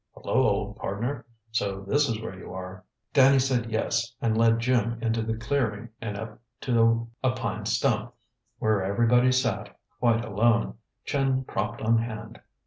[0.15, 1.27] "Hullo, old pardner!
[1.51, 5.89] So this is where you are." Danny said yes, and led Jim into the clearing
[6.01, 8.11] and up to a pine stump,
[8.57, 12.39] where everybody sat, quite alone, chin propped on hand.